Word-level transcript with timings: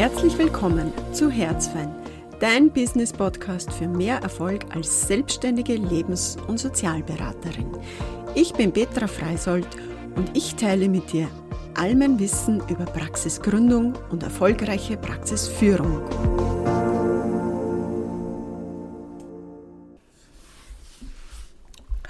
Herzlich 0.00 0.38
willkommen 0.38 0.94
zu 1.12 1.30
Herzfein, 1.30 1.94
dein 2.40 2.72
Business-Podcast 2.72 3.70
für 3.70 3.86
mehr 3.86 4.16
Erfolg 4.22 4.64
als 4.74 5.06
selbstständige 5.06 5.74
Lebens- 5.74 6.38
und 6.48 6.56
Sozialberaterin. 6.56 7.70
Ich 8.34 8.54
bin 8.54 8.72
Petra 8.72 9.06
Freisold 9.06 9.68
und 10.16 10.34
ich 10.34 10.54
teile 10.54 10.88
mit 10.88 11.12
dir 11.12 11.28
all 11.74 11.94
mein 11.94 12.18
Wissen 12.18 12.62
über 12.70 12.86
Praxisgründung 12.86 13.92
und 14.08 14.22
erfolgreiche 14.22 14.96
Praxisführung. 14.96 16.00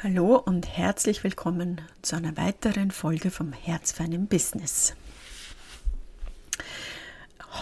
Hallo 0.00 0.36
und 0.36 0.68
herzlich 0.68 1.24
willkommen 1.24 1.80
zu 2.02 2.14
einer 2.14 2.36
weiteren 2.36 2.92
Folge 2.92 3.32
vom 3.32 3.52
Herzfeinen 3.52 4.28
Business. 4.28 4.94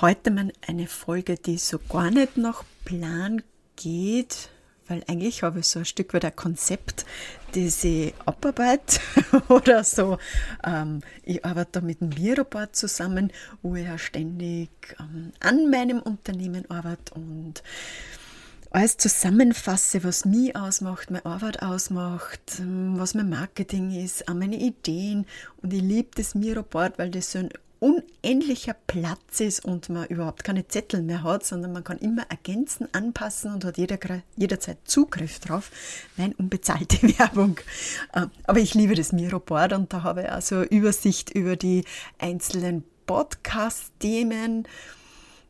Heute 0.01 0.30
mal 0.30 0.52
eine 0.65 0.87
Folge, 0.87 1.34
die 1.34 1.59
so 1.59 1.80
gar 1.80 2.12
nicht 2.12 2.37
nach 2.37 2.62
Plan 2.84 3.43
geht, 3.75 4.48
weil 4.87 5.02
eigentlich 5.09 5.43
habe 5.43 5.59
ich 5.59 5.66
so 5.66 5.80
ein 5.80 5.87
Stück 5.87 6.15
weit 6.15 6.24
ein 6.24 6.37
Konzept, 6.37 7.05
das 7.52 7.83
ich 7.83 8.15
abarbeite 8.24 9.01
oder 9.48 9.83
so. 9.83 10.19
Ähm, 10.62 11.01
ich 11.24 11.45
arbeite 11.45 11.71
da 11.73 11.80
mit 11.80 12.01
dem 12.01 12.11
Miroboard 12.11 12.77
zusammen, 12.77 13.33
wo 13.62 13.74
ich 13.74 13.87
ja 13.87 13.98
ständig 13.98 14.71
ähm, 15.01 15.33
an 15.41 15.69
meinem 15.69 15.99
Unternehmen 15.99 16.71
arbeite 16.71 17.15
und 17.15 17.65
alles 18.71 18.99
zusammenfasse, 18.99 20.05
was 20.05 20.24
mich 20.24 20.55
ausmacht, 20.55 21.10
meine 21.10 21.27
Arbeit 21.27 21.60
ausmacht, 21.60 22.60
ähm, 22.60 22.95
was 22.99 23.15
mein 23.15 23.30
Marketing 23.30 23.91
ist, 23.91 24.29
auch 24.29 24.35
meine 24.35 24.60
Ideen. 24.60 25.27
Und 25.60 25.73
ich 25.73 25.83
liebe 25.83 26.10
das 26.15 26.37
Miroboard, 26.37 27.01
weil 27.01 27.10
das 27.10 27.33
so 27.33 27.41
ein 27.41 27.49
unendlicher 27.80 28.74
Platz 28.87 29.41
ist 29.41 29.64
und 29.64 29.88
man 29.88 30.06
überhaupt 30.06 30.45
keine 30.45 30.66
Zettel 30.66 31.02
mehr 31.02 31.23
hat, 31.23 31.45
sondern 31.45 31.73
man 31.73 31.85
kann 31.85 31.98
immer 31.98 32.23
ergänzen, 32.29 32.88
anpassen 32.93 33.52
und 33.52 33.65
hat 33.65 33.79
jeder, 33.79 33.98
jederzeit 34.37 34.79
Zugriff 34.85 35.38
drauf. 35.38 35.70
Nein, 36.16 36.35
unbezahlte 36.38 37.02
Werbung. 37.18 37.59
Ähm, 38.15 38.30
aber 38.45 38.60
ich 38.60 38.74
liebe 38.74 38.95
das 38.95 39.12
Miroboard 39.12 39.73
und 39.73 39.93
da 39.93 40.02
habe 40.02 40.23
ich 40.23 40.32
also 40.32 40.62
Übersicht 40.62 41.30
über 41.30 41.57
die 41.57 41.85
einzelnen 42.18 42.85
Podcast-Themen. 43.07 44.66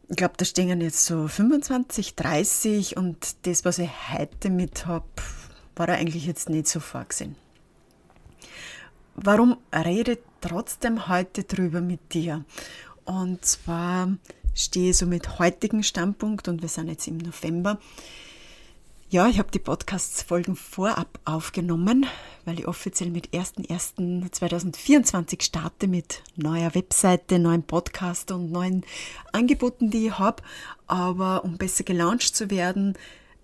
Ich 0.09 0.17
glaube, 0.17 0.35
da 0.37 0.45
stehen 0.45 0.81
jetzt 0.81 1.05
so 1.05 1.29
25, 1.29 2.15
30 2.15 2.97
und 2.97 3.47
das, 3.47 3.65
was 3.65 3.79
ich 3.79 3.91
heute 4.13 4.49
mit 4.49 4.87
habe, 4.87 5.05
war 5.77 5.87
da 5.87 5.95
eigentlich 5.95 6.27
jetzt 6.27 6.49
nicht 6.49 6.67
so 6.67 6.81
vorgesehen. 6.81 7.37
Warum 9.21 9.57
rede 9.75 10.19
trotzdem 10.41 11.09
heute 11.09 11.43
drüber 11.43 11.81
mit 11.81 12.15
dir? 12.15 12.45
Und 13.05 13.45
zwar 13.45 14.17
stehe 14.55 14.91
ich 14.91 14.99
so 14.99 15.07
mit 15.07 15.41
heutigem 15.41 15.83
Standpunkt 15.83 16.47
und 16.47 16.63
wir 16.63 16.69
sind 16.69 16.87
jetzt 16.87 17.09
im 17.09 17.17
November. 17.17 17.81
Ja, 19.11 19.27
ich 19.27 19.41
habe 19.41 19.51
die 19.51 19.59
Podcast-Folgen 19.59 20.55
vorab 20.55 21.19
aufgenommen, 21.25 22.07
weil 22.45 22.61
ich 22.61 22.69
offiziell 22.69 23.11
mit 23.11 23.31
01.01.2024 23.31 25.43
starte 25.43 25.89
mit 25.89 26.23
neuer 26.37 26.77
Webseite, 26.77 27.41
neuen 27.41 27.65
Podcast 27.65 28.31
und 28.31 28.53
neuen 28.53 28.85
Angeboten, 29.33 29.91
die 29.91 30.07
ich 30.07 30.19
habe. 30.21 30.45
Aber 30.87 31.43
um 31.43 31.59
besser 31.59 31.83
gelauncht 31.83 32.37
zu 32.37 32.51
werden, 32.51 32.97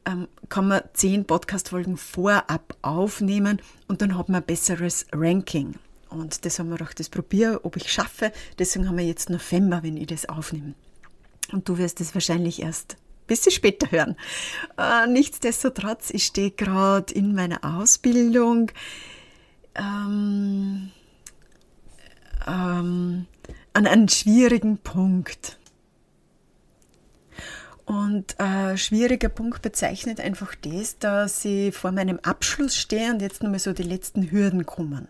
ähm, 0.06 0.28
kann 0.48 0.68
man 0.68 0.82
zehn 0.92 1.24
Podcast-Folgen 1.24 1.96
vorab 1.96 2.76
aufnehmen 2.82 3.60
und 3.88 4.02
dann 4.02 4.16
hat 4.16 4.28
man 4.28 4.42
ein 4.42 4.46
besseres 4.46 5.06
Ranking. 5.12 5.74
Und 6.10 6.44
das 6.44 6.58
haben 6.58 6.70
wir 6.70 6.80
auch 6.84 6.92
das 6.92 7.08
probiert, 7.08 7.64
ob 7.64 7.76
ich 7.76 7.90
schaffe. 7.90 8.32
Deswegen 8.58 8.88
haben 8.88 8.98
wir 8.98 9.04
jetzt 9.04 9.30
November, 9.30 9.82
wenn 9.82 9.96
ich 9.96 10.06
das 10.06 10.28
aufnehme. 10.28 10.74
Und 11.52 11.68
du 11.68 11.78
wirst 11.78 12.00
es 12.00 12.14
wahrscheinlich 12.14 12.62
erst 12.62 12.94
ein 12.94 13.26
bisschen 13.26 13.52
später 13.52 13.90
hören. 13.90 14.16
Äh, 14.78 15.06
nichtsdestotrotz, 15.08 16.10
ich 16.10 16.24
stehe 16.24 16.50
gerade 16.50 17.12
in 17.12 17.34
meiner 17.34 17.64
Ausbildung. 17.64 18.70
Ähm, 19.74 20.90
ähm, 22.46 23.26
an 23.72 23.86
einem 23.86 24.08
schwierigen 24.08 24.78
Punkt. 24.78 25.58
Und 27.86 28.40
ein 28.40 28.78
schwieriger 28.78 29.28
Punkt 29.28 29.60
bezeichnet 29.60 30.18
einfach 30.18 30.54
das, 30.54 30.98
dass 30.98 31.44
ich 31.44 31.74
vor 31.74 31.92
meinem 31.92 32.18
Abschluss 32.22 32.76
stehe 32.76 33.10
und 33.10 33.20
jetzt 33.20 33.42
nochmal 33.42 33.58
so 33.58 33.72
die 33.72 33.82
letzten 33.82 34.30
Hürden 34.30 34.64
kommen. 34.64 35.08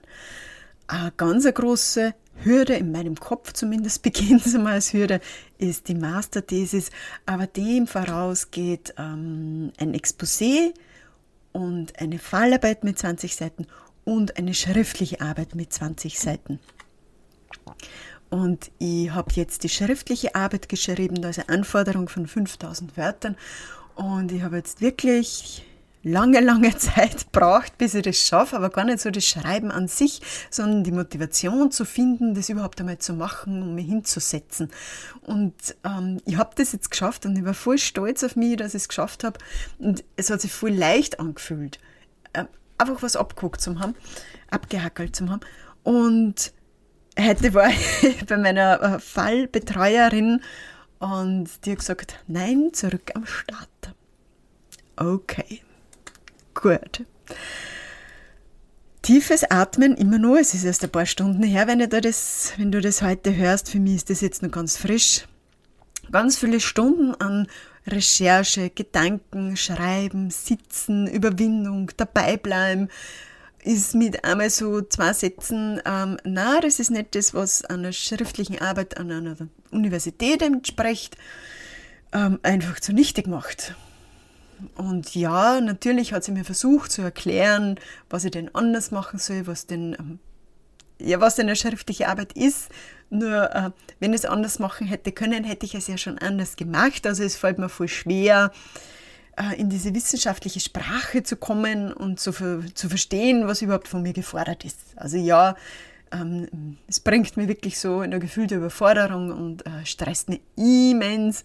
Eine 0.88 1.12
ganz 1.16 1.44
große 1.44 2.14
Hürde, 2.42 2.74
in 2.74 2.90
meinem 2.90 3.14
Kopf 3.14 3.52
zumindest 3.52 4.02
beginnt 4.02 4.44
es 4.44 4.54
einmal 4.54 4.74
als 4.74 4.92
Hürde, 4.92 5.20
ist 5.58 5.88
die 5.88 5.94
Masterthesis, 5.94 6.90
aber 7.26 7.46
dem 7.46 7.86
vorausgeht 7.86 8.94
ähm, 8.98 9.72
ein 9.78 9.94
Exposé 9.94 10.74
und 11.52 12.00
eine 12.00 12.18
Fallarbeit 12.18 12.82
mit 12.82 12.98
20 12.98 13.36
Seiten 13.36 13.66
und 14.04 14.36
eine 14.36 14.52
schriftliche 14.52 15.20
Arbeit 15.20 15.54
mit 15.54 15.72
20 15.72 16.18
Seiten. 16.18 16.58
Und 18.34 18.72
ich 18.80 19.12
habe 19.12 19.30
jetzt 19.34 19.62
die 19.62 19.68
schriftliche 19.68 20.34
Arbeit 20.34 20.68
geschrieben, 20.68 21.24
eine 21.24 21.48
Anforderung 21.48 22.08
von 22.08 22.26
5000 22.26 22.96
Wörtern. 22.96 23.36
Und 23.94 24.32
ich 24.32 24.42
habe 24.42 24.56
jetzt 24.56 24.80
wirklich 24.80 25.64
lange, 26.02 26.40
lange 26.40 26.76
Zeit 26.76 27.30
braucht, 27.30 27.78
bis 27.78 27.94
ich 27.94 28.02
das 28.02 28.16
schaffe, 28.16 28.56
aber 28.56 28.70
gar 28.70 28.86
nicht 28.86 28.98
so 28.98 29.12
das 29.12 29.24
Schreiben 29.24 29.70
an 29.70 29.86
sich, 29.86 30.20
sondern 30.50 30.82
die 30.82 30.90
Motivation 30.90 31.70
zu 31.70 31.84
finden, 31.84 32.34
das 32.34 32.48
überhaupt 32.48 32.80
einmal 32.80 32.98
zu 32.98 33.12
machen 33.12 33.62
und 33.62 33.68
um 33.68 33.74
mich 33.76 33.86
hinzusetzen. 33.86 34.68
Und 35.22 35.54
ähm, 35.84 36.20
ich 36.24 36.36
habe 36.36 36.56
das 36.56 36.72
jetzt 36.72 36.90
geschafft 36.90 37.26
und 37.26 37.38
ich 37.38 37.44
war 37.44 37.54
voll 37.54 37.78
stolz 37.78 38.24
auf 38.24 38.34
mich, 38.34 38.56
dass 38.56 38.74
ich 38.74 38.82
es 38.82 38.88
geschafft 38.88 39.22
habe. 39.22 39.38
Und 39.78 40.02
es 40.16 40.30
hat 40.30 40.40
sich 40.40 40.50
voll 40.50 40.72
leicht 40.72 41.20
angefühlt, 41.20 41.78
äh, 42.32 42.46
einfach 42.78 43.00
was 43.00 43.14
abgeguckt 43.14 43.60
zu 43.60 43.78
haben, 43.78 43.94
abgehackelt 44.50 45.14
zu 45.14 45.30
haben. 45.30 45.42
Und 45.84 46.52
Heute 47.18 47.54
war 47.54 47.68
ich 48.02 48.26
bei 48.26 48.36
meiner 48.36 48.82
äh, 48.82 48.98
Fallbetreuerin 48.98 50.40
und 50.98 51.48
die 51.64 51.72
hat 51.72 51.78
gesagt, 51.78 52.20
nein, 52.26 52.70
zurück 52.72 53.12
am 53.14 53.26
Start. 53.26 53.68
Okay, 54.96 55.60
gut. 56.54 57.04
Tiefes 59.02 59.44
Atmen 59.44 59.96
immer 59.96 60.18
nur, 60.18 60.40
es 60.40 60.54
ist 60.54 60.64
erst 60.64 60.82
ein 60.82 60.90
paar 60.90 61.06
Stunden 61.06 61.42
her, 61.42 61.66
wenn, 61.66 61.78
da 61.78 62.00
das, 62.00 62.54
wenn 62.56 62.72
du 62.72 62.80
das 62.80 63.02
heute 63.02 63.36
hörst. 63.36 63.70
Für 63.70 63.78
mich 63.78 63.96
ist 63.96 64.10
das 64.10 64.20
jetzt 64.20 64.42
noch 64.42 64.50
ganz 64.50 64.76
frisch. 64.76 65.26
Ganz 66.10 66.38
viele 66.38 66.58
Stunden 66.58 67.14
an 67.16 67.46
Recherche, 67.86 68.70
Gedanken, 68.70 69.56
Schreiben, 69.56 70.30
Sitzen, 70.30 71.06
Überwindung, 71.06 71.90
dabeibleiben, 71.96 72.88
ist 73.64 73.94
mit 73.94 74.24
einmal 74.24 74.50
so 74.50 74.82
zwei 74.82 75.12
Sätzen, 75.12 75.80
ähm, 75.86 76.18
na, 76.24 76.60
das 76.60 76.78
ist 76.78 76.90
nicht 76.90 77.14
das, 77.14 77.34
was 77.34 77.64
einer 77.64 77.92
schriftlichen 77.92 78.60
Arbeit 78.60 78.98
an 78.98 79.10
einer 79.10 79.36
Universität 79.70 80.42
entspricht, 80.42 81.16
ähm, 82.12 82.38
einfach 82.42 82.78
zunichte 82.80 83.22
gemacht. 83.22 83.74
Und 84.76 85.14
ja, 85.14 85.60
natürlich 85.60 86.12
hat 86.12 86.24
sie 86.24 86.32
mir 86.32 86.44
versucht 86.44 86.92
zu 86.92 87.02
erklären, 87.02 87.76
was 88.10 88.24
ich 88.24 88.30
denn 88.32 88.54
anders 88.54 88.90
machen 88.90 89.18
soll, 89.18 89.46
was 89.46 89.66
denn, 89.66 89.96
ähm, 89.98 90.18
ja, 91.00 91.20
was 91.20 91.36
denn 91.36 91.46
eine 91.46 91.56
schriftliche 91.56 92.08
Arbeit 92.08 92.34
ist. 92.34 92.68
Nur, 93.08 93.50
äh, 93.54 93.70
wenn 93.98 94.12
ich 94.12 94.20
es 94.20 94.24
anders 94.26 94.58
machen 94.58 94.86
hätte 94.86 95.10
können, 95.10 95.42
hätte 95.42 95.66
ich 95.66 95.74
es 95.74 95.86
ja 95.86 95.96
schon 95.96 96.18
anders 96.18 96.56
gemacht. 96.56 97.06
Also 97.06 97.22
es 97.22 97.36
fällt 97.36 97.58
mir 97.58 97.68
voll 97.68 97.88
schwer, 97.88 98.52
in 99.56 99.68
diese 99.68 99.94
wissenschaftliche 99.94 100.60
Sprache 100.60 101.22
zu 101.22 101.36
kommen 101.36 101.92
und 101.92 102.20
zu, 102.20 102.32
zu 102.32 102.88
verstehen, 102.88 103.46
was 103.46 103.62
überhaupt 103.62 103.88
von 103.88 104.02
mir 104.02 104.12
gefordert 104.12 104.64
ist. 104.64 104.78
Also 104.96 105.16
ja, 105.16 105.56
ähm, 106.12 106.76
es 106.86 107.00
bringt 107.00 107.36
mir 107.36 107.48
wirklich 107.48 107.78
so 107.78 108.02
in 108.02 108.12
eine 108.12 108.20
gefühlte 108.20 108.56
Überforderung 108.56 109.32
und 109.32 109.66
äh, 109.66 109.84
stresst 109.84 110.28
mich 110.28 110.40
immens, 110.56 111.42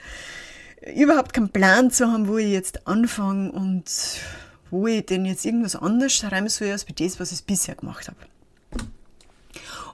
überhaupt 0.96 1.34
keinen 1.34 1.50
Plan 1.50 1.92
zu 1.92 2.08
haben, 2.08 2.28
wo 2.28 2.38
ich 2.38 2.52
jetzt 2.52 2.88
anfange 2.88 3.52
und 3.52 3.86
wo 4.72 4.88
ich 4.88 5.06
denn 5.06 5.26
jetzt 5.26 5.46
irgendwas 5.46 5.76
anderes 5.76 6.14
schreiben 6.14 6.50
soll, 6.50 6.72
als 6.72 6.86
das, 6.86 7.20
was 7.20 7.32
ich 7.32 7.44
bisher 7.44 7.76
gemacht 7.76 8.08
habe. 8.08 8.18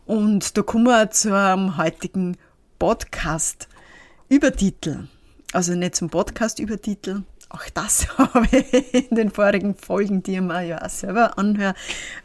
Und 0.06 0.58
da 0.58 0.62
kommen 0.62 0.86
wir 0.86 1.12
zu 1.12 1.36
einem 1.36 1.76
heutigen 1.78 2.38
Podcast-Übertitel. 2.78 5.08
Also 5.54 5.74
nicht 5.74 5.96
zum 5.96 6.10
Podcast-Übertitel, 6.10 7.24
auch 7.56 7.70
das 7.74 8.08
habe 8.18 8.48
ich 8.52 9.10
in 9.10 9.16
den 9.16 9.32
vorigen 9.32 9.76
Folgen, 9.76 10.22
die 10.24 10.36
ich 10.36 10.42
mir 10.42 10.62
ja 10.62 10.82
auch 10.82 10.90
selber 10.90 11.38
anhöre, 11.38 11.74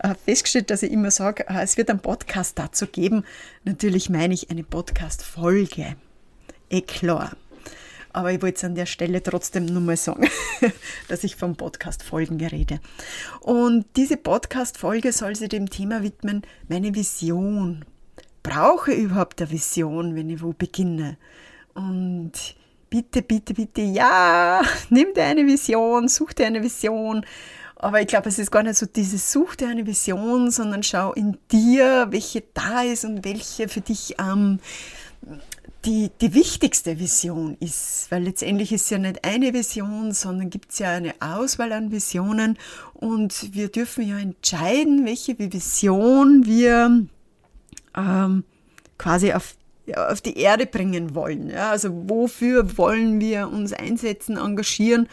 äh, 0.01 0.15
festgestellt, 0.25 0.71
dass 0.71 0.83
ich 0.83 0.93
immer 0.93 1.11
sage, 1.11 1.49
äh, 1.49 1.63
es 1.63 1.77
wird 1.77 1.91
einen 1.91 2.01
Podcast 2.01 2.59
dazu 2.59 2.87
geben. 2.87 3.25
Natürlich 3.65 4.11
meine 4.11 4.35
ich 4.35 4.51
eine 4.51 4.65
Podcast-Folge. 4.65 5.97
Eh 6.69 6.81
klar. 6.83 7.37
Aber 8.13 8.33
ich 8.33 8.43
wollte 8.43 8.57
es 8.57 8.65
an 8.65 8.75
der 8.75 8.87
Stelle 8.87 9.23
trotzdem 9.23 9.67
nur 9.67 9.81
mal 9.81 9.97
sagen, 9.97 10.29
dass 11.09 11.23
ich 11.23 11.37
vom 11.37 11.55
Podcast-Folgen 11.55 12.45
rede. 12.45 12.81
Und 13.41 13.87
diese 13.97 14.17
Podcast-Folge 14.17 15.13
soll 15.13 15.37
sich 15.37 15.49
dem 15.49 15.71
Thema 15.71 16.03
widmen, 16.03 16.43
meine 16.69 16.95
Vision. 16.95 17.85
Brauche 18.43 18.93
ich 18.93 19.05
überhaupt 19.05 19.41
eine 19.41 19.51
Vision, 19.53 20.17
wenn 20.17 20.29
ich 20.29 20.43
wo 20.43 20.53
beginne? 20.53 21.19
Und 21.75 22.33
bitte, 22.91 23.23
bitte, 23.23 23.55
bitte, 23.55 23.81
ja, 23.81 24.61
nimm 24.91 25.15
dir 25.15 25.25
eine 25.25 25.47
Vision, 25.47 26.09
such 26.09 26.35
dir 26.35 26.47
eine 26.47 26.63
Vision. 26.63 27.25
Aber 27.77 28.03
ich 28.03 28.09
glaube, 28.09 28.29
es 28.29 28.39
ist 28.39 28.51
gar 28.51 28.63
nicht 28.63 28.77
so 28.77 28.85
dieses 28.85 29.33
Such 29.33 29.57
dir 29.57 29.69
eine 29.69 29.87
Vision, 29.87 30.51
sondern 30.51 30.83
schau 30.83 31.15
in 31.15 31.39
dir, 31.51 32.09
welche 32.11 32.43
da 32.53 32.83
ist 32.83 33.07
und 33.07 33.25
welche 33.25 33.69
für 33.69 33.81
dich 33.81 34.17
ähm, 34.19 34.59
die, 35.87 36.11
die 36.21 36.35
wichtigste 36.35 36.99
Vision 36.99 37.57
ist. 37.59 38.09
Weil 38.11 38.25
letztendlich 38.25 38.73
ist 38.73 38.91
ja 38.91 38.99
nicht 38.99 39.25
eine 39.25 39.55
Vision, 39.55 40.13
sondern 40.13 40.51
gibt 40.51 40.73
es 40.73 40.81
ja 40.81 40.91
eine 40.91 41.15
Auswahl 41.21 41.73
an 41.73 41.91
Visionen 41.91 42.59
und 42.93 43.55
wir 43.55 43.69
dürfen 43.69 44.07
ja 44.07 44.19
entscheiden, 44.19 45.07
welche 45.07 45.39
Vision 45.39 46.45
wir 46.45 47.07
ähm, 47.97 48.45
quasi 48.99 49.33
auf 49.33 49.55
auf 49.97 50.21
die 50.21 50.39
Erde 50.39 50.67
bringen 50.67 51.15
wollen. 51.15 51.51
Ja, 51.51 51.71
also 51.71 51.91
wofür 52.09 52.77
wollen 52.79 53.21
wir 53.21 53.49
uns 53.49 53.73
einsetzen, 53.73 54.37
engagieren? 54.37 55.09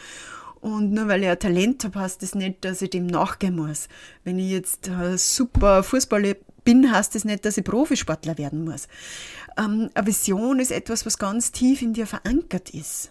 Und 0.60 0.92
nur 0.92 1.08
weil 1.08 1.22
ich 1.22 1.28
ein 1.28 1.38
Talent 1.38 1.84
habe, 1.84 2.00
heißt 2.00 2.22
das 2.22 2.34
nicht, 2.34 2.64
dass 2.64 2.82
ich 2.82 2.90
dem 2.90 3.06
nachgehen 3.06 3.56
muss. 3.56 3.88
Wenn 4.24 4.38
ich 4.38 4.50
jetzt 4.50 4.90
super 5.16 5.82
Fußballer 5.82 6.34
bin, 6.64 6.92
heißt 6.92 7.14
das 7.14 7.24
nicht, 7.24 7.44
dass 7.44 7.56
ich 7.56 7.64
Profisportler 7.64 8.36
werden 8.38 8.64
muss. 8.64 8.88
Ähm, 9.56 9.90
eine 9.94 10.06
Vision 10.06 10.58
ist 10.58 10.72
etwas, 10.72 11.06
was 11.06 11.18
ganz 11.18 11.52
tief 11.52 11.82
in 11.82 11.94
dir 11.94 12.06
verankert 12.06 12.70
ist. 12.70 13.10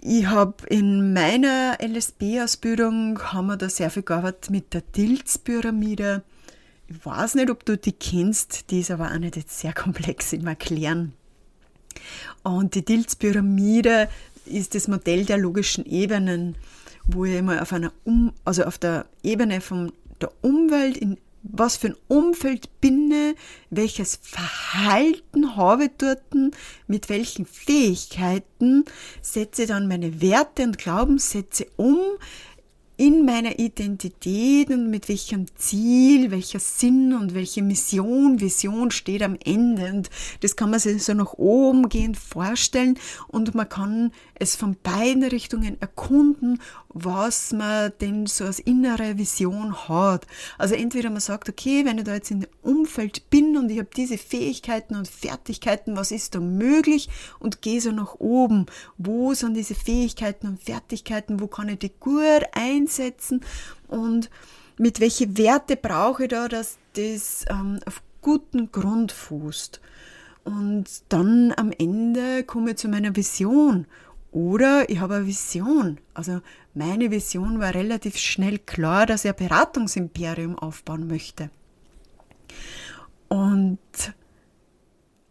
Ich 0.00 0.26
habe 0.26 0.66
in 0.68 1.12
meiner 1.12 1.78
LSB-Ausbildung 1.80 3.18
haben 3.32 3.46
wir 3.46 3.56
da 3.56 3.68
sehr 3.68 3.90
viel 3.90 4.02
gearbeitet 4.02 4.50
mit 4.50 4.74
der 4.74 4.82
Dilz-Pyramide 4.82 6.22
ich 6.96 7.04
weiß 7.04 7.34
nicht, 7.34 7.50
ob 7.50 7.64
du 7.64 7.76
die 7.76 7.92
kennst, 7.92 8.70
die 8.70 8.80
ist 8.80 8.90
aber 8.90 9.12
auch 9.12 9.18
nicht 9.18 9.36
jetzt 9.36 9.58
sehr 9.58 9.72
komplex 9.74 10.32
im 10.32 10.46
Erklären. 10.46 11.12
Und 12.42 12.74
die 12.74 12.84
Dilz-Pyramide 12.84 14.08
ist 14.46 14.74
das 14.74 14.88
Modell 14.88 15.24
der 15.24 15.38
logischen 15.38 15.86
Ebenen, 15.86 16.56
wo 17.06 17.24
ich 17.24 17.34
immer 17.34 17.62
auf 17.62 17.72
einer 17.72 17.92
um 18.04 18.32
also 18.44 18.64
auf 18.64 18.78
der 18.78 19.06
Ebene 19.22 19.60
von 19.60 19.92
der 20.20 20.30
Umwelt, 20.42 20.96
in 20.96 21.18
was 21.44 21.76
für 21.76 21.88
ein 21.88 21.96
Umfeld 22.08 22.80
bin 22.80 23.10
ich, 23.10 23.36
welches 23.68 24.18
Verhalten 24.22 25.56
habe 25.56 25.84
ich 25.84 25.90
dort, 25.98 26.22
mit 26.86 27.10
welchen 27.10 27.44
Fähigkeiten 27.44 28.86
setze 29.20 29.62
ich 29.62 29.68
dann 29.68 29.86
meine 29.86 30.22
Werte 30.22 30.62
und 30.62 30.78
Glaubenssätze 30.78 31.66
um, 31.76 31.98
in 32.96 33.24
meiner 33.24 33.58
Identität 33.58 34.70
und 34.70 34.88
mit 34.88 35.08
welchem 35.08 35.46
Ziel, 35.56 36.30
welcher 36.30 36.60
Sinn 36.60 37.12
und 37.12 37.34
welche 37.34 37.62
Mission, 37.62 38.40
Vision 38.40 38.90
steht 38.90 39.22
am 39.22 39.36
Ende. 39.44 39.90
Und 39.92 40.10
das 40.40 40.54
kann 40.54 40.70
man 40.70 40.78
sich 40.78 41.02
so 41.02 41.14
nach 41.14 41.34
oben 41.34 41.88
gehend 41.88 42.16
vorstellen 42.16 42.98
und 43.28 43.54
man 43.54 43.68
kann 43.68 44.12
es 44.34 44.54
von 44.54 44.76
beiden 44.82 45.24
Richtungen 45.24 45.80
erkunden, 45.80 46.60
was 46.94 47.52
man 47.52 47.92
denn 48.00 48.26
so 48.26 48.44
als 48.44 48.60
innere 48.60 49.18
Vision 49.18 49.88
hat. 49.88 50.26
Also 50.56 50.76
entweder 50.76 51.10
man 51.10 51.20
sagt, 51.20 51.48
okay, 51.48 51.84
wenn 51.84 51.98
ich 51.98 52.04
da 52.04 52.14
jetzt 52.14 52.30
in 52.30 52.40
dem 52.40 52.50
Umfeld 52.62 53.28
bin 53.30 53.56
und 53.56 53.68
ich 53.68 53.78
habe 53.78 53.90
diese 53.94 54.16
Fähigkeiten 54.16 54.94
und 54.94 55.08
Fertigkeiten, 55.08 55.96
was 55.96 56.12
ist 56.12 56.36
da 56.36 56.40
möglich 56.40 57.08
und 57.40 57.62
gehe 57.62 57.80
so 57.80 57.90
nach 57.90 58.14
oben. 58.14 58.66
Wo 58.96 59.34
sind 59.34 59.54
diese 59.54 59.74
Fähigkeiten 59.74 60.46
und 60.46 60.62
Fertigkeiten, 60.62 61.40
wo 61.40 61.48
kann 61.48 61.68
ich 61.68 61.80
die 61.80 61.92
gut 61.98 62.44
einsetzen 62.52 63.40
und 63.88 64.30
mit 64.78 65.00
welche 65.00 65.36
Werte 65.36 65.76
brauche 65.76 66.24
ich 66.24 66.30
da, 66.30 66.48
dass 66.48 66.78
das 66.94 67.44
ähm, 67.48 67.80
auf 67.86 68.02
guten 68.22 68.72
Grund 68.72 69.12
fußt. 69.12 69.80
Und 70.44 70.84
dann 71.08 71.52
am 71.56 71.72
Ende 71.72 72.44
komme 72.44 72.70
ich 72.70 72.76
zu 72.76 72.88
meiner 72.88 73.16
Vision 73.16 73.86
oder 74.34 74.90
ich 74.90 74.98
habe 74.98 75.14
eine 75.14 75.26
Vision. 75.26 75.98
Also 76.12 76.40
meine 76.74 77.12
Vision 77.12 77.60
war 77.60 77.72
relativ 77.72 78.16
schnell 78.16 78.58
klar, 78.58 79.06
dass 79.06 79.24
ich 79.24 79.30
ein 79.30 79.36
Beratungsimperium 79.36 80.58
aufbauen 80.58 81.06
möchte. 81.06 81.50
Und 83.28 83.78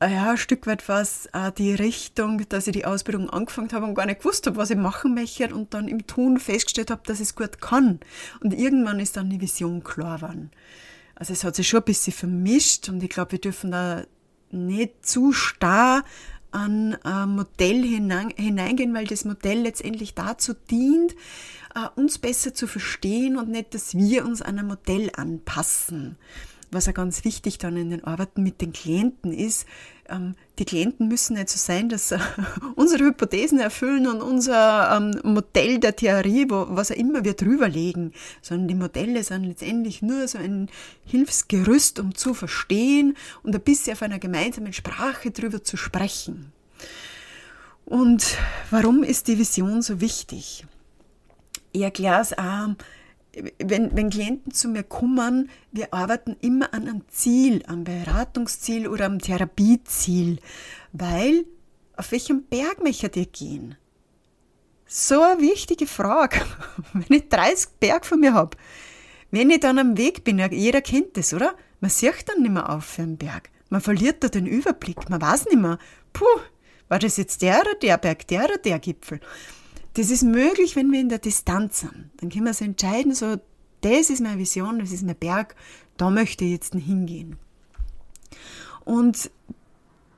ja, 0.01 0.31
ein 0.31 0.37
Stück 0.37 0.67
weit 0.67 0.87
war 0.87 1.01
es 1.01 1.27
auch 1.33 1.51
die 1.51 1.73
Richtung, 1.73 2.47
dass 2.47 2.67
ich 2.67 2.73
die 2.73 2.85
Ausbildung 2.85 3.29
angefangen 3.29 3.71
habe 3.73 3.85
und 3.85 3.95
gar 3.95 4.05
nicht 4.05 4.19
gewusst 4.19 4.47
habe, 4.47 4.55
was 4.55 4.69
ich 4.69 4.77
machen 4.77 5.13
möchte 5.13 5.53
und 5.53 5.73
dann 5.73 5.89
im 5.89 6.07
Tun 6.07 6.39
festgestellt 6.39 6.89
habe, 6.89 7.01
dass 7.05 7.19
ich 7.19 7.27
es 7.27 7.35
gut 7.35 7.59
kann. 7.59 7.99
Und 8.39 8.53
irgendwann 8.53 9.01
ist 9.01 9.17
dann 9.17 9.29
die 9.29 9.41
Vision 9.41 9.83
klar 9.83 10.19
geworden. 10.19 10.49
Also 11.15 11.33
es 11.33 11.43
hat 11.43 11.55
sich 11.55 11.67
schon 11.67 11.81
ein 11.81 11.85
bisschen 11.85 12.13
vermischt 12.13 12.87
und 12.87 13.03
ich 13.03 13.09
glaube, 13.09 13.33
wir 13.33 13.39
dürfen 13.39 13.71
da 13.71 14.03
nicht 14.49 15.05
zu 15.05 15.33
starr 15.33 16.03
an 16.53 16.95
ein 17.03 17.29
Modell 17.29 17.83
hineingehen, 17.83 18.93
weil 18.93 19.07
das 19.07 19.25
Modell 19.25 19.59
letztendlich 19.61 20.13
dazu 20.13 20.53
dient, 20.53 21.13
äh, 21.75 21.87
uns 21.95 22.17
besser 22.17 22.53
zu 22.53 22.67
verstehen 22.67 23.37
und 23.37 23.49
nicht, 23.49 23.73
dass 23.73 23.95
wir 23.95 24.25
uns 24.25 24.41
an 24.41 24.59
ein 24.59 24.67
Modell 24.67 25.09
anpassen. 25.15 26.17
Was 26.71 26.87
ja 26.87 26.91
ganz 26.91 27.23
wichtig 27.23 27.57
dann 27.59 27.77
in 27.77 27.91
den 27.91 28.03
Arbeiten 28.03 28.41
mit 28.43 28.61
den 28.61 28.73
Klienten 28.73 29.31
ist, 29.31 29.67
ähm, 30.09 30.35
die 30.59 30.65
Klienten 30.65 31.07
müssen 31.07 31.35
nicht 31.35 31.49
so 31.49 31.57
sein, 31.57 31.89
dass 31.89 32.11
äh, 32.11 32.19
unsere 32.75 33.05
Hypothesen 33.05 33.59
erfüllen 33.59 34.07
und 34.07 34.21
unser 34.21 34.95
ähm, 34.97 35.19
Modell 35.23 35.79
der 35.79 35.95
Theorie, 35.95 36.45
wo, 36.49 36.67
was 36.69 36.91
auch 36.91 36.95
immer 36.95 37.23
wir 37.23 37.33
drüberlegen, 37.33 38.13
sondern 38.41 38.67
die 38.67 38.75
Modelle 38.75 39.23
sind 39.23 39.45
letztendlich 39.45 40.01
nur 40.01 40.27
so 40.27 40.37
ein 40.37 40.69
Hilfsgerüst, 41.05 41.99
um 41.99 42.15
zu 42.15 42.33
verstehen 42.33 43.15
und 43.43 43.55
ein 43.55 43.61
bisschen 43.61 43.93
auf 43.93 44.01
einer 44.01 44.19
gemeinsamen 44.19 44.73
Sprache 44.73 45.31
drüber 45.31 45.63
zu 45.63 45.77
sprechen. 45.77 46.51
Und 47.85 48.37
warum 48.71 49.03
ist 49.03 49.27
die 49.27 49.37
Vision 49.37 49.81
so 49.81 49.99
wichtig? 49.99 50.65
Ich 51.71 51.81
erkläre 51.81 52.21
es 52.21 52.37
auch 52.37 52.69
wenn, 53.59 53.95
wenn 53.95 54.09
Klienten 54.09 54.53
zu 54.53 54.67
mir 54.67 54.83
kommen, 54.83 55.49
wir 55.71 55.93
arbeiten 55.93 56.35
immer 56.41 56.73
an 56.73 56.87
einem 56.87 57.01
Ziel, 57.09 57.63
am 57.67 57.83
Beratungsziel 57.83 58.87
oder 58.87 59.05
am 59.05 59.19
Therapieziel, 59.19 60.39
weil 60.91 61.45
auf 61.95 62.11
welchem 62.11 62.43
Berg 62.43 62.83
möchtet 62.83 63.15
ihr 63.15 63.25
gehen? 63.25 63.75
So 64.85 65.21
eine 65.21 65.41
wichtige 65.41 65.87
Frage. 65.87 66.41
Wenn 66.93 67.17
ich 67.17 67.29
30 67.29 67.69
Berg 67.79 68.05
von 68.05 68.19
mir 68.19 68.33
habe, 68.33 68.57
wenn 69.31 69.49
ich 69.49 69.61
dann 69.61 69.79
am 69.79 69.97
Weg 69.97 70.23
bin, 70.23 70.37
jeder 70.37 70.81
kennt 70.81 71.17
das, 71.17 71.33
oder? 71.33 71.55
Man 71.79 71.89
sieht 71.89 72.29
dann 72.29 72.43
nicht 72.43 72.51
mehr 72.51 72.69
auf 72.69 72.85
für 72.85 73.01
einen 73.01 73.17
Berg. 73.17 73.49
Man 73.69 73.81
verliert 73.81 74.23
da 74.23 74.27
den 74.27 74.45
Überblick. 74.45 75.09
Man 75.09 75.19
weiß 75.19 75.45
nicht 75.45 75.59
mehr, 75.59 75.79
puh, 76.13 76.23
war 76.87 76.99
das 76.99 77.17
jetzt 77.17 77.41
der 77.41 77.61
oder 77.61 77.73
der 77.81 77.97
Berg, 77.97 78.27
der 78.27 78.43
oder 78.45 78.57
der 78.59 78.77
Gipfel? 78.77 79.19
Das 79.93 80.09
ist 80.09 80.23
möglich, 80.23 80.75
wenn 80.75 80.91
wir 80.91 80.99
in 80.99 81.09
der 81.09 81.19
Distanz 81.19 81.81
sind. 81.81 82.09
Dann 82.17 82.29
können 82.29 82.45
wir 82.45 82.49
uns 82.49 82.61
entscheiden, 82.61 83.13
so, 83.13 83.37
das 83.81 84.09
ist 84.09 84.21
meine 84.21 84.39
Vision, 84.39 84.79
das 84.79 84.91
ist 84.91 85.03
mein 85.03 85.15
Berg, 85.15 85.55
da 85.97 86.09
möchte 86.09 86.45
ich 86.45 86.51
jetzt 86.51 86.73
hingehen. 86.73 87.37
Und 88.85 89.29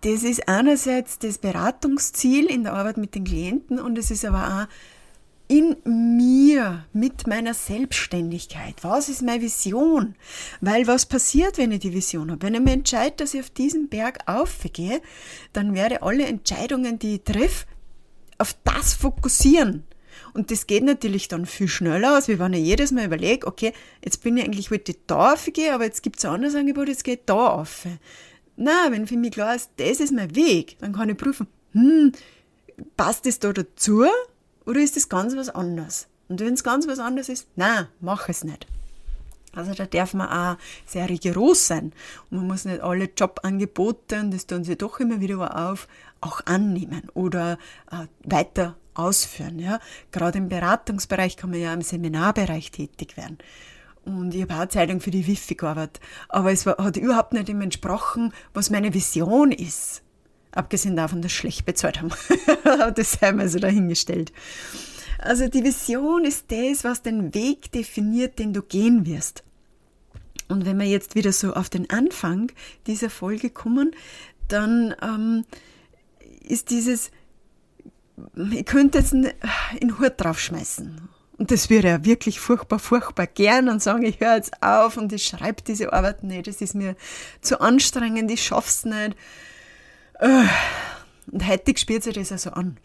das 0.01 0.23
ist 0.23 0.47
einerseits 0.47 1.19
das 1.19 1.39
Beratungsziel 1.39 2.45
in 2.45 2.63
der 2.63 2.73
Arbeit 2.73 2.97
mit 2.97 3.15
den 3.15 3.23
Klienten 3.23 3.79
und 3.79 3.97
es 3.97 4.11
ist 4.11 4.23
aber 4.23 4.67
auch 4.67 4.67
in 5.47 5.75
mir, 5.85 6.85
mit 6.93 7.27
meiner 7.27 7.53
Selbstständigkeit. 7.53 8.75
Was 8.83 9.09
ist 9.09 9.21
meine 9.21 9.41
Vision? 9.41 10.15
Weil 10.61 10.87
was 10.87 11.05
passiert, 11.05 11.57
wenn 11.57 11.71
ich 11.71 11.79
die 11.79 11.93
Vision 11.93 12.31
habe? 12.31 12.41
Wenn 12.41 12.55
ich 12.55 12.61
mir 12.61 12.73
entscheide, 12.73 13.15
dass 13.17 13.33
ich 13.33 13.41
auf 13.41 13.49
diesen 13.51 13.89
Berg 13.89 14.19
aufgehe, 14.27 15.01
dann 15.53 15.75
werde 15.75 16.01
alle 16.01 16.25
Entscheidungen, 16.25 16.97
die 16.97 17.15
ich 17.15 17.23
treffe, 17.23 17.65
auf 18.37 18.55
das 18.63 18.93
fokussieren. 18.93 19.83
Und 20.33 20.51
das 20.51 20.67
geht 20.67 20.83
natürlich 20.83 21.27
dann 21.27 21.45
viel 21.45 21.67
schneller 21.67 22.17
aus, 22.17 22.27
wie 22.27 22.39
wenn 22.39 22.53
ich 22.53 22.65
jedes 22.65 22.91
Mal 22.91 23.05
überlege, 23.05 23.47
okay, 23.47 23.73
jetzt 24.03 24.21
bin 24.23 24.37
ich 24.37 24.43
eigentlich 24.43 24.71
heute 24.71 24.95
da 25.07 25.33
aufgehe, 25.33 25.73
aber 25.73 25.85
jetzt 25.85 26.03
gibt 26.03 26.19
es 26.19 26.25
ein 26.25 26.31
anderes 26.31 26.55
Angebot, 26.55 26.89
jetzt 26.89 27.03
geht 27.03 27.21
da 27.27 27.47
auf. 27.47 27.85
Na, 28.57 28.87
wenn 28.89 29.07
für 29.07 29.17
mich 29.17 29.31
klar 29.31 29.55
ist, 29.55 29.71
das 29.77 29.99
ist 29.99 30.13
mein 30.13 30.35
Weg, 30.35 30.77
dann 30.79 30.93
kann 30.93 31.09
ich 31.09 31.17
prüfen, 31.17 31.47
hm, 31.73 32.13
passt 32.97 33.25
das 33.25 33.39
da 33.39 33.53
dazu 33.53 34.05
oder 34.65 34.79
ist 34.79 34.95
das 34.95 35.09
ganz 35.09 35.35
was 35.35 35.49
anderes? 35.49 36.07
Und 36.27 36.39
wenn 36.39 36.53
es 36.53 36.63
ganz 36.63 36.87
was 36.87 36.99
anderes 36.99 37.29
ist, 37.29 37.47
na, 37.55 37.89
mach 37.99 38.29
es 38.29 38.43
nicht. 38.43 38.67
Also 39.55 39.73
da 39.73 39.85
darf 39.85 40.13
man 40.13 40.27
auch 40.27 40.57
sehr 40.85 41.09
rigoros 41.09 41.67
sein. 41.67 41.93
Und 42.29 42.37
man 42.37 42.47
muss 42.47 42.65
nicht 42.65 42.81
alle 42.81 43.09
Jobangebote, 43.17 44.19
und 44.19 44.33
das 44.33 44.47
tun 44.47 44.63
sie 44.63 44.75
doch 44.75 44.99
immer 44.99 45.21
wieder 45.21 45.69
auf, 45.69 45.87
auch 46.21 46.41
annehmen 46.45 47.09
oder 47.13 47.57
äh, 47.91 48.07
weiter 48.23 48.75
ausführen. 48.93 49.59
Ja? 49.59 49.79
Gerade 50.11 50.37
im 50.37 50.49
Beratungsbereich 50.49 51.37
kann 51.37 51.51
man 51.51 51.59
ja 51.59 51.73
im 51.73 51.81
Seminarbereich 51.81 52.71
tätig 52.71 53.17
werden. 53.17 53.37
Und 54.05 54.35
ich 54.35 54.43
habe 54.43 54.55
auch 54.55 54.69
Zeitung 54.69 55.01
für 55.01 55.11
die 55.11 55.25
Wifi 55.25 55.55
gearbeitet. 55.55 55.99
Aber 56.29 56.51
es 56.51 56.65
war, 56.65 56.77
hat 56.77 56.97
überhaupt 56.97 57.33
nicht 57.33 57.47
dem 57.47 57.61
entsprochen, 57.61 58.33
was 58.53 58.69
meine 58.69 58.93
Vision 58.93 59.51
ist. 59.51 60.03
Abgesehen 60.51 60.95
davon, 60.95 61.21
dass 61.21 61.31
sie 61.31 61.37
schlecht 61.37 61.65
bezahlt 61.65 62.01
haben. 62.01 62.11
das 62.95 63.13
sei 63.13 63.31
mal 63.31 63.49
so 63.49 63.59
dahingestellt. 63.59 64.31
Also 65.17 65.47
die 65.47 65.63
Vision 65.63 66.23
ist 66.23 66.51
das, 66.51 66.83
was 66.83 67.01
den 67.01 67.33
Weg 67.33 67.71
definiert, 67.71 68.37
den 68.37 68.53
du 68.53 68.61
gehen 68.61 69.05
wirst. 69.05 69.43
Und 70.47 70.65
wenn 70.65 70.79
wir 70.79 70.85
jetzt 70.85 71.15
wieder 71.15 71.31
so 71.31 71.53
auf 71.53 71.69
den 71.69 71.89
Anfang 71.89 72.51
dieser 72.87 73.09
Folge 73.09 73.49
kommen, 73.49 73.91
dann 74.47 74.95
ähm, 75.01 75.45
ist 76.41 76.69
dieses, 76.69 77.11
ich 78.51 78.65
könnte 78.65 78.99
jetzt 78.99 79.13
einen 79.13 79.99
Hut 79.99 80.13
draufschmeißen. 80.17 81.09
Und 81.37 81.51
das 81.51 81.69
wäre 81.69 81.87
ja 81.87 82.05
wirklich 82.05 82.39
furchtbar, 82.39 82.79
furchtbar 82.79 83.27
gern 83.27 83.67
und 83.67 83.81
sagen, 83.81 84.03
ich 84.03 84.21
höre 84.21 84.35
jetzt 84.35 84.63
auf 84.63 84.95
und 84.95 85.11
ich 85.11 85.25
schreibe 85.25 85.61
diese 85.63 85.91
Arbeit 85.91 86.23
nicht, 86.23 86.47
das 86.47 86.61
ist 86.61 86.75
mir 86.75 86.95
zu 87.41 87.59
anstrengend, 87.59 88.31
ich 88.31 88.43
schaff's 88.43 88.85
nicht. 88.85 89.17
Äh, 90.19 90.45
und 91.31 91.45
heute 91.45 91.77
spürt 91.77 92.03
sich 92.03 92.13
das 92.13 92.31
also 92.31 92.51
an. 92.51 92.77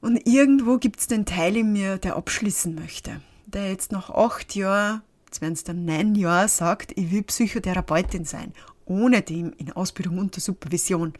Und 0.00 0.26
irgendwo 0.26 0.78
gibt 0.78 1.00
es 1.00 1.06
den 1.06 1.26
Teil 1.26 1.56
in 1.56 1.72
mir, 1.72 1.98
der 1.98 2.16
abschließen 2.16 2.74
möchte, 2.74 3.20
der 3.46 3.70
jetzt 3.70 3.92
nach 3.92 4.10
acht 4.10 4.54
Jahren, 4.54 5.02
werden 5.40 5.54
es 5.54 5.64
dann 5.64 5.84
neun 5.84 6.14
Jahre, 6.14 6.48
sagt, 6.48 6.92
ich 6.96 7.10
will 7.10 7.22
Psychotherapeutin 7.22 8.24
sein, 8.24 8.52
ohne 8.84 9.22
dem 9.22 9.52
in 9.58 9.72
Ausbildung 9.72 10.18
unter 10.18 10.40
Supervision. 10.40 11.14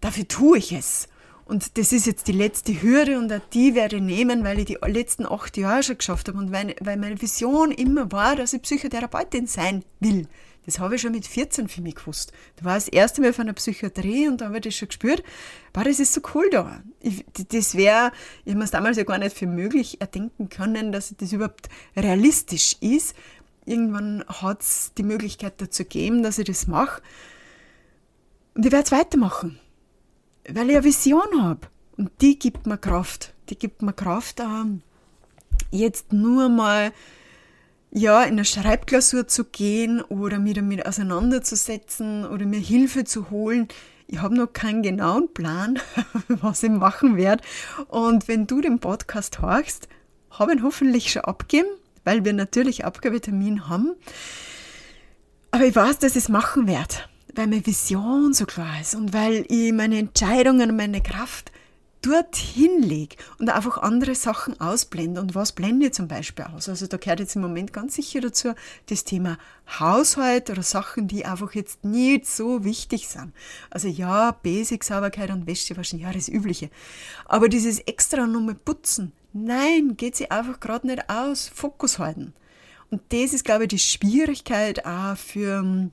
Dafür 0.00 0.28
tue 0.28 0.58
ich 0.58 0.72
es. 0.72 1.08
Und 1.46 1.78
das 1.78 1.92
ist 1.92 2.06
jetzt 2.06 2.26
die 2.26 2.32
letzte 2.32 2.82
Hürde 2.82 3.18
und 3.18 3.32
auch 3.32 3.40
die 3.52 3.76
werde 3.76 3.96
ich 3.96 4.02
nehmen, 4.02 4.42
weil 4.42 4.58
ich 4.58 4.64
die 4.64 4.78
letzten 4.84 5.26
acht 5.26 5.56
Jahre 5.56 5.84
schon 5.84 5.98
geschafft 5.98 6.26
habe 6.26 6.38
und 6.38 6.50
weil 6.50 6.74
meine 6.96 7.22
Vision 7.22 7.70
immer 7.70 8.10
war, 8.10 8.34
dass 8.34 8.52
ich 8.52 8.62
Psychotherapeutin 8.62 9.46
sein 9.46 9.84
will. 10.00 10.26
Das 10.66 10.78
habe 10.78 10.96
ich 10.96 11.00
schon 11.00 11.12
mit 11.12 11.26
14 11.26 11.68
für 11.68 11.80
mich 11.80 11.94
gewusst. 11.94 12.32
Da 12.56 12.64
war 12.64 12.74
das 12.74 12.88
erste 12.88 13.20
Mal 13.22 13.32
von 13.32 13.46
der 13.46 13.54
Psychiatrie 13.54 14.28
und 14.28 14.40
da 14.40 14.46
habe 14.46 14.56
ich 14.56 14.64
das 14.64 14.74
schon 14.74 14.88
gespürt. 14.88 15.22
Boah, 15.72 15.84
das 15.84 16.00
ist 16.00 16.12
so 16.12 16.20
cool 16.34 16.50
da. 16.50 16.82
Ich, 17.00 17.24
das 17.48 17.76
wäre, 17.76 18.12
ich 18.44 18.52
habe 18.52 18.62
mir 18.62 18.68
damals 18.68 18.96
ja 18.96 19.04
gar 19.04 19.18
nicht 19.18 19.36
für 19.36 19.46
möglich 19.46 20.00
erdenken 20.00 20.48
können, 20.48 20.92
dass 20.92 21.14
das 21.16 21.32
überhaupt 21.32 21.68
realistisch 21.96 22.76
ist. 22.80 23.14
Irgendwann 23.64 24.24
hat 24.28 24.60
es 24.60 24.92
die 24.98 25.02
Möglichkeit 25.02 25.60
dazu 25.60 25.84
gegeben, 25.84 26.22
dass 26.22 26.38
ich 26.38 26.46
das 26.46 26.66
mache. 26.66 27.00
Und 28.54 28.66
ich 28.66 28.72
werde 28.72 28.84
es 28.84 28.92
weitermachen 28.92 29.58
weil 30.48 30.70
ich 30.70 30.76
eine 30.76 30.84
Vision 30.84 31.42
habe. 31.42 31.60
Und 31.96 32.10
die 32.20 32.38
gibt 32.38 32.66
mir 32.66 32.78
Kraft. 32.78 33.34
Die 33.48 33.58
gibt 33.58 33.82
mir 33.82 33.92
Kraft, 33.92 34.40
ähm, 34.40 34.82
jetzt 35.70 36.12
nur 36.12 36.48
mal 36.48 36.92
ja, 37.96 38.22
in 38.24 38.32
eine 38.32 38.44
Schreibklausur 38.44 39.26
zu 39.26 39.44
gehen 39.44 40.02
oder 40.02 40.38
mich 40.38 40.52
damit 40.52 40.84
auseinanderzusetzen 40.84 42.26
oder 42.26 42.44
mir 42.44 42.60
Hilfe 42.60 43.04
zu 43.04 43.30
holen. 43.30 43.68
Ich 44.06 44.20
habe 44.20 44.34
noch 44.34 44.52
keinen 44.52 44.82
genauen 44.82 45.32
Plan, 45.32 45.78
was 46.28 46.62
ich 46.62 46.68
machen 46.68 47.16
werde. 47.16 47.42
Und 47.88 48.28
wenn 48.28 48.46
du 48.46 48.60
den 48.60 48.80
Podcast 48.80 49.40
hörst, 49.40 49.88
habe 50.30 50.52
ich 50.52 50.58
ihn 50.58 50.62
hoffentlich 50.62 51.10
schon 51.10 51.22
abgegeben, 51.22 51.70
weil 52.04 52.22
wir 52.22 52.34
natürlich 52.34 52.84
Abgabetermin 52.84 53.66
haben. 53.66 53.94
Aber 55.50 55.64
ich 55.64 55.74
weiß, 55.74 55.98
dass 55.98 56.12
ich 56.12 56.24
es 56.24 56.28
machen 56.28 56.66
werde 56.66 56.96
weil 57.34 57.48
meine 57.48 57.66
Vision 57.66 58.32
so 58.32 58.46
klar 58.46 58.80
ist 58.80 58.94
und 58.94 59.12
weil 59.12 59.44
ich 59.48 59.70
meine 59.70 59.98
Entscheidungen 59.98 60.70
und 60.70 60.76
meine 60.76 61.02
Kraft 61.02 61.52
dorthin 62.06 62.82
lege 62.82 63.16
und 63.38 63.48
einfach 63.48 63.78
andere 63.78 64.14
Sachen 64.14 64.60
ausblende. 64.60 65.20
Und 65.20 65.34
was 65.34 65.52
blende 65.52 65.86
ich 65.86 65.92
zum 65.92 66.08
Beispiel 66.08 66.44
aus? 66.44 66.68
Also 66.68 66.86
da 66.86 66.96
gehört 66.96 67.20
jetzt 67.20 67.36
im 67.36 67.42
Moment 67.42 67.72
ganz 67.72 67.94
sicher 67.94 68.20
dazu 68.20 68.54
das 68.86 69.04
Thema 69.04 69.38
Haushalt 69.78 70.50
oder 70.50 70.62
Sachen, 70.62 71.08
die 71.08 71.24
einfach 71.24 71.54
jetzt 71.54 71.84
nicht 71.84 72.26
so 72.26 72.64
wichtig 72.64 73.08
sind. 73.08 73.32
Also 73.70 73.88
ja, 73.88 74.32
Basic, 74.32 74.84
Sauberkeit 74.84 75.30
und 75.30 75.46
Wäsche 75.46 75.76
waschen, 75.76 75.98
ja, 75.98 76.12
das 76.12 76.28
Übliche. 76.28 76.70
Aber 77.24 77.48
dieses 77.48 77.80
extra 77.80 78.26
nochmal 78.26 78.54
putzen, 78.54 79.12
nein, 79.32 79.96
geht 79.96 80.16
sie 80.16 80.30
einfach 80.30 80.60
gerade 80.60 80.86
nicht 80.86 81.10
aus. 81.10 81.48
Fokus 81.48 81.98
halten. 81.98 82.32
Und 82.90 83.02
das 83.08 83.32
ist, 83.32 83.44
glaube 83.44 83.64
ich, 83.64 83.68
die 83.68 83.78
Schwierigkeit 83.78 84.86
auch 84.86 85.16
für 85.16 85.90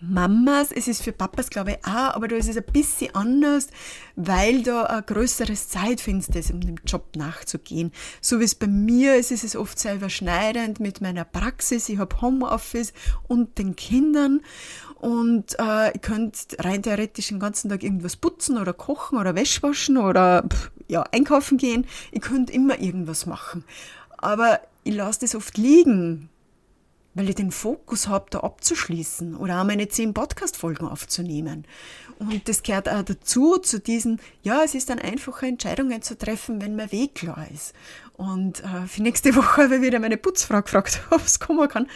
Mamas, 0.00 0.70
es 0.70 0.88
ist 0.88 1.02
für 1.02 1.12
Papas, 1.12 1.50
glaube 1.50 1.72
ich, 1.72 1.86
auch, 1.86 2.14
aber 2.14 2.28
da 2.28 2.36
ist 2.36 2.48
es 2.48 2.56
ein 2.56 2.64
bisschen 2.72 3.14
anders, 3.14 3.68
weil 4.16 4.62
da 4.62 4.84
ein 4.84 5.06
größeres 5.06 5.68
Zeitfenster 5.68 6.38
ist, 6.38 6.50
um 6.50 6.60
dem 6.60 6.76
Job 6.86 7.16
nachzugehen. 7.16 7.92
So 8.20 8.40
wie 8.40 8.44
es 8.44 8.54
bei 8.54 8.66
mir 8.66 9.16
ist, 9.16 9.30
ist 9.30 9.44
es 9.44 9.56
oft 9.56 9.78
sehr 9.78 9.94
überschneidend 9.94 10.80
mit 10.80 11.00
meiner 11.00 11.24
Praxis. 11.24 11.88
Ich 11.88 11.98
habe 11.98 12.20
Homeoffice 12.20 12.92
und 13.28 13.58
den 13.58 13.76
Kindern 13.76 14.40
und 15.00 15.58
äh, 15.58 15.94
ich 15.94 16.00
könnte 16.00 16.56
rein 16.60 16.82
theoretisch 16.82 17.28
den 17.28 17.38
ganzen 17.38 17.68
Tag 17.68 17.82
irgendwas 17.82 18.16
putzen 18.16 18.58
oder 18.58 18.72
kochen 18.72 19.18
oder 19.18 19.34
Wäsche 19.34 19.62
waschen 19.62 19.98
oder 19.98 20.44
pff, 20.48 20.70
ja, 20.88 21.02
einkaufen 21.12 21.58
gehen. 21.58 21.86
Ich 22.10 22.20
könnte 22.20 22.52
immer 22.52 22.78
irgendwas 22.80 23.26
machen. 23.26 23.64
Aber 24.16 24.60
ich 24.82 24.94
lasse 24.94 25.20
das 25.20 25.34
oft 25.34 25.58
liegen, 25.58 26.28
weil 27.14 27.28
ich 27.28 27.36
den 27.36 27.50
Fokus 27.50 28.08
habe, 28.08 28.26
da 28.30 28.40
abzuschließen 28.40 29.36
oder 29.36 29.60
auch 29.60 29.64
meine 29.64 29.88
zehn 29.88 30.12
Podcast-Folgen 30.12 30.86
aufzunehmen. 30.86 31.64
Und 32.18 32.48
das 32.48 32.62
gehört 32.62 32.88
auch 32.88 33.02
dazu, 33.02 33.58
zu 33.58 33.80
diesen, 33.80 34.20
ja, 34.42 34.62
es 34.64 34.74
ist 34.74 34.90
dann 34.90 34.98
einfacher, 34.98 35.46
Entscheidungen 35.46 36.02
zu 36.02 36.16
treffen, 36.16 36.60
wenn 36.60 36.76
mein 36.76 36.92
Weg 36.92 37.14
klar 37.14 37.46
ist. 37.52 37.74
Und 38.14 38.62
äh, 38.62 38.86
für 38.86 39.02
nächste 39.02 39.34
Woche 39.36 39.64
habe 39.64 39.76
ich 39.76 39.82
wieder 39.82 40.00
meine 40.00 40.16
Putzfrau 40.16 40.62
gefragt, 40.62 41.00
ob 41.10 41.24
es 41.24 41.40
kommen 41.40 41.68
kann. 41.68 41.86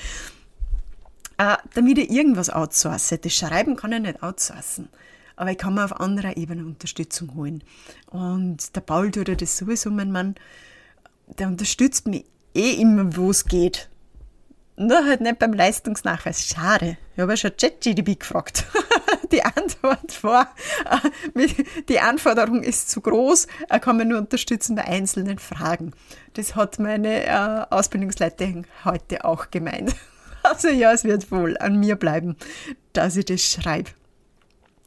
Äh, 1.38 1.56
damit 1.74 1.98
ich 1.98 2.10
irgendwas 2.10 2.50
outsource. 2.50 3.14
Das 3.20 3.32
Schreiben 3.32 3.76
kann 3.76 3.92
ich 3.92 4.00
nicht 4.00 4.22
outsourcen. 4.22 4.88
Aber 5.36 5.52
ich 5.52 5.58
kann 5.58 5.74
mir 5.74 5.84
auf 5.84 6.00
anderer 6.00 6.36
Ebene 6.36 6.64
Unterstützung 6.64 7.34
holen. 7.34 7.62
Und 8.10 8.74
der 8.74 8.80
Paul 8.80 9.12
tut 9.12 9.28
ja 9.28 9.36
das 9.36 9.56
sowieso, 9.56 9.88
mein 9.90 10.10
Mann, 10.10 10.34
der 11.38 11.46
unterstützt 11.46 12.08
mich 12.08 12.24
eh 12.54 12.72
immer, 12.72 13.16
wo 13.16 13.30
es 13.30 13.44
geht. 13.44 13.88
Nur 14.78 15.04
halt 15.04 15.20
nicht 15.20 15.40
beim 15.40 15.52
Leistungsnachweis. 15.52 16.46
Schade. 16.46 16.96
Ich 17.14 17.20
habe 17.20 17.32
ja 17.32 17.36
schon 17.36 17.50
ChatGDP 17.56 18.14
gefragt. 18.20 18.64
die 19.32 19.42
Antwort 19.42 20.22
war, 20.22 20.54
äh, 21.34 21.48
die 21.88 21.98
Anforderung 21.98 22.62
ist 22.62 22.88
zu 22.88 23.00
groß, 23.00 23.48
er 23.68 23.80
kann 23.80 23.96
mir 23.96 24.04
nur 24.04 24.18
unterstützen 24.18 24.76
bei 24.76 24.84
einzelnen 24.84 25.38
Fragen. 25.38 25.92
Das 26.34 26.54
hat 26.54 26.78
meine 26.78 27.26
äh, 27.26 27.66
Ausbildungsleiterin 27.70 28.66
heute 28.84 29.24
auch 29.24 29.50
gemeint. 29.50 29.94
Also 30.44 30.68
ja, 30.68 30.92
es 30.92 31.02
wird 31.04 31.30
wohl 31.32 31.58
an 31.58 31.78
mir 31.80 31.96
bleiben, 31.96 32.36
dass 32.92 33.16
ich 33.16 33.24
das 33.24 33.42
schreibe. 33.42 33.90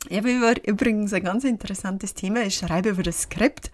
Ich 0.09 0.17
habe 0.17 0.55
übrigens 0.65 1.13
ein 1.13 1.23
ganz 1.23 1.43
interessantes 1.43 2.15
Thema. 2.15 2.41
Ich 2.41 2.55
schreibe 2.55 2.89
über 2.89 3.03
das 3.03 3.23
Skript, 3.23 3.71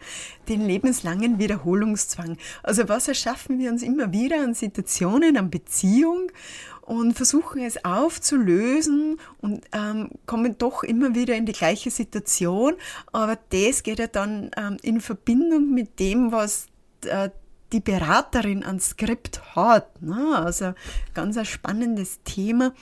den 0.50 0.66
lebenslangen 0.66 1.40
Wiederholungszwang. 1.40 2.38
Also 2.64 2.90
was 2.90 3.08
erschaffen 3.08 3.60
wir 3.60 3.72
uns 3.72 3.82
immer 3.82 4.12
wieder 4.12 4.44
an 4.44 4.54
Situationen, 4.54 5.38
an 5.38 5.50
Beziehung 5.50 6.30
und 6.82 7.14
versuchen 7.14 7.62
es 7.64 7.84
aufzulösen 7.86 9.20
und 9.40 9.66
ähm, 9.72 10.10
kommen 10.26 10.58
doch 10.58 10.84
immer 10.84 11.16
wieder 11.16 11.34
in 11.36 11.46
die 11.46 11.54
gleiche 11.54 11.92
Situation. 11.92 12.76
Aber 13.14 13.38
das 13.50 13.84
geht 13.84 14.00
ja 14.00 14.08
dann 14.08 14.52
ähm, 14.58 14.78
in 14.82 15.00
Verbindung 15.00 15.74
mit 15.74 15.98
dem, 16.00 16.34
was 16.34 16.68
äh, 17.06 17.30
die 17.72 17.80
Beraterin 17.80 18.64
an 18.64 18.82
Skript 18.82 19.56
hat. 19.56 20.02
Ne? 20.02 20.36
Also 20.36 20.74
ganz 21.14 21.38
ein 21.38 21.46
spannendes 21.46 22.20
Thema. 22.24 22.74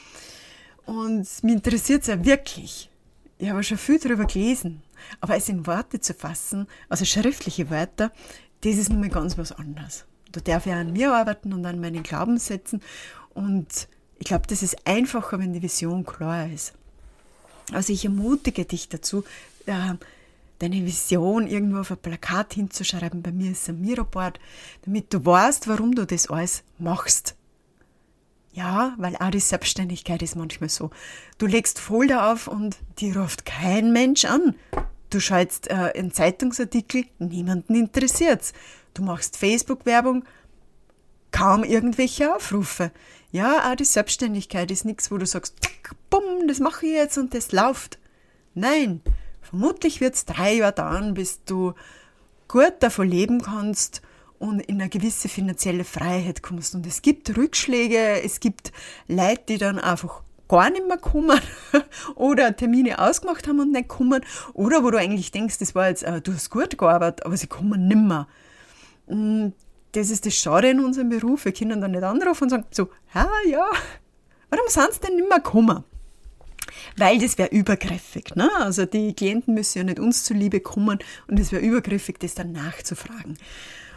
Und 0.86 1.28
mich 1.44 1.54
interessiert 1.54 2.02
es 2.02 2.08
ja 2.08 2.26
wirklich 2.26 2.90
ich 3.38 3.50
habe 3.50 3.64
schon 3.64 3.78
viel 3.78 4.00
darüber 4.00 4.26
gelesen, 4.26 4.82
aber 5.22 5.36
es 5.36 5.50
in 5.50 5.68
Worte 5.68 6.00
zu 6.00 6.14
fassen, 6.14 6.68
also 6.90 7.06
schriftliche 7.06 7.70
Wörter, 7.70 8.12
das 8.62 8.78
ist 8.78 8.90
nun 8.90 9.02
mal 9.02 9.10
ganz 9.10 9.38
was 9.38 9.52
anderes. 9.52 10.06
Da 10.32 10.42
darf 10.42 10.66
ich 10.66 10.74
an 10.74 10.94
mir 10.94 11.14
arbeiten 11.14 11.54
und 11.54 11.66
an 11.66 11.80
meinen 11.80 12.04
Glaubenssätzen 12.04 12.82
und 13.34 13.88
ich 14.18 14.26
glaube, 14.26 14.48
das 14.48 14.64
ist 14.64 14.88
einfacher, 14.88 15.40
wenn 15.40 15.54
die 15.54 15.62
Vision 15.62 16.06
klar 16.06 16.50
ist. 16.50 16.74
Also 17.72 17.92
ich 17.92 18.06
ermutige 18.06 18.66
dich 18.66 18.90
dazu, 18.90 19.24
äh, 19.66 19.96
deine 20.60 20.86
Vision 20.86 21.48
irgendwo 21.48 21.80
auf 21.80 21.92
ein 21.92 21.98
Plakat 21.98 22.54
hinzuschreiben. 22.54 23.22
Bei 23.22 23.32
mir 23.32 23.52
ist 23.52 23.68
ein 23.68 23.82
Miroboard, 23.82 24.40
damit 24.84 25.14
du 25.14 25.26
weißt, 25.26 25.68
warum 25.68 25.94
du 25.94 26.06
das 26.06 26.30
alles 26.30 26.64
machst. 26.78 27.36
Ja, 28.56 28.94
weil 28.98 29.18
auch 29.18 29.32
die 29.32 29.42
Selbstständigkeit 29.42 30.22
ist 30.22 30.38
manchmal 30.38 30.70
so. 30.70 30.90
Du 31.38 31.46
legst 31.46 31.78
Folder 31.78 32.32
auf 32.32 32.48
und 32.48 32.78
die 33.00 33.12
ruft 33.12 33.46
kein 33.46 33.92
Mensch 33.92 34.24
an. 34.24 34.56
Du 35.10 35.20
schaltest 35.20 35.70
äh, 35.70 35.92
einen 35.94 36.14
Zeitungsartikel, 36.14 37.04
niemanden 37.20 37.76
interessiert's. 37.76 38.54
Du 38.94 39.04
machst 39.04 39.36
Facebook-Werbung, 39.36 40.24
kaum 41.32 41.66
irgendwelche 41.66 42.34
Aufrufe. 42.34 42.92
Ja, 43.30 43.70
auch 43.70 43.76
die 43.76 43.84
Selbstständigkeit 43.84 44.72
ist 44.72 44.86
nichts, 44.86 45.12
wo 45.12 45.18
du 45.18 45.26
sagst, 45.26 45.56
zack, 45.62 45.94
bumm, 46.10 46.48
das 46.48 46.60
mache 46.60 46.86
ich 46.86 46.94
jetzt 46.94 47.18
und 47.18 47.34
das 47.34 47.52
läuft. 47.52 48.00
Nein, 48.54 49.02
vermutlich 49.42 50.00
wird's 50.00 50.24
drei 50.24 50.54
Jahre 50.54 50.72
dauern, 50.72 51.14
bis 51.14 51.44
du 51.44 51.74
gut 52.48 52.76
davon 52.80 53.10
leben 53.10 53.42
kannst 53.42 54.02
und 54.46 54.60
in 54.62 54.82
eine 54.82 54.90
gewisse 54.90 55.30
finanzielle 55.30 55.84
Freiheit 55.84 56.42
kommst. 56.42 56.76
Und 56.76 56.86
es 56.86 57.02
gibt 57.02 57.36
Rückschläge, 57.38 58.22
es 58.24 58.40
gibt 58.40 58.72
Leute, 59.08 59.44
die 59.50 59.58
dann 59.58 59.80
einfach 59.80 60.22
gar 60.48 60.70
nicht 60.70 60.88
mehr 60.88 60.98
kommen 60.98 61.40
oder 62.16 62.56
Termine 62.56 63.00
ausgemacht 63.00 63.48
haben 63.48 63.60
und 63.60 63.72
nicht 63.72 63.88
kommen 63.88 64.24
oder 64.54 64.84
wo 64.84 64.92
du 64.92 64.98
eigentlich 64.98 65.32
denkst, 65.32 65.58
das 65.58 65.74
war 65.74 65.90
jetzt, 65.90 66.04
äh, 66.04 66.22
du 66.22 66.34
hast 66.34 66.50
gut 66.50 66.78
gearbeitet, 66.78 67.26
aber 67.26 67.36
sie 67.36 67.48
kommen 67.48 67.88
nimmer. 67.88 68.28
Und 69.08 69.54
das 69.94 70.10
ist 70.10 70.26
das 70.26 70.36
Schade 70.36 70.70
in 70.70 70.80
unserem 70.80 71.10
Beruf. 71.10 71.46
Wir 71.46 71.54
können 71.54 71.82
dann 71.82 71.92
nicht 71.92 72.04
anrufen 72.04 72.44
und 72.44 72.50
sagen 72.50 72.66
so, 72.72 72.90
ja, 73.14 73.30
ja, 73.50 73.66
warum 74.50 74.66
sind 74.68 74.94
sie 74.94 75.00
denn 75.00 75.16
nicht 75.16 75.30
mehr 75.30 75.40
gekommen? 75.40 75.84
Weil 76.98 77.20
das 77.20 77.38
wäre 77.38 77.50
übergriffig. 77.50 78.36
Ne? 78.36 78.50
Also 78.58 78.86
die 78.86 79.14
Klienten 79.14 79.54
müssen 79.54 79.80
ja 79.80 79.84
nicht 79.84 80.00
uns 80.00 80.24
zuliebe 80.24 80.60
kommen 80.60 81.00
und 81.28 81.40
es 81.40 81.52
wäre 81.52 81.64
übergriffig, 81.64 82.20
das 82.20 82.36
dann 82.36 82.52
nachzufragen. 82.52 83.38